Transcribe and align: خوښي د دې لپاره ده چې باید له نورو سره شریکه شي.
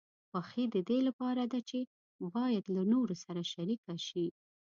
خوښي 0.29 0.65
د 0.75 0.75
دې 0.89 0.99
لپاره 1.07 1.43
ده 1.51 1.59
چې 1.69 1.79
باید 2.35 2.65
له 2.75 2.81
نورو 2.93 3.15
سره 3.23 3.41
شریکه 3.53 3.93
شي. 4.07 4.25